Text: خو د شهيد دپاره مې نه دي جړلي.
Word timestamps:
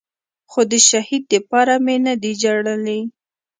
خو 0.51 0.61
د 0.71 0.73
شهيد 0.89 1.23
دپاره 1.33 1.73
مې 1.85 1.95
نه 2.05 2.13
دي 2.21 2.33
جړلي. 2.43 2.99